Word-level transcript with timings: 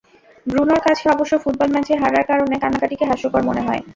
ব্রুনোর 0.47 0.81
কাছে 0.83 1.05
অবশ্য 1.09 1.33
ফুটবল 1.43 1.69
ম্যাচে 1.73 1.93
হারার 2.01 2.25
কারণে 2.29 2.55
কান্নাকাটিকে 2.59 3.05
হাস্যকর 3.09 3.41
মনে 3.49 3.61
হয়। 3.67 3.81